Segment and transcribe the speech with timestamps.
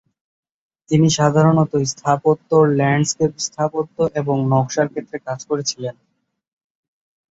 [0.89, 1.57] তিনি সাধারণ
[1.91, 5.95] স্থাপত্য, ল্যান্ডস্কেপ স্থাপত্য এবং নকশা ক্ষেত্রে কাজ করেছিলেন।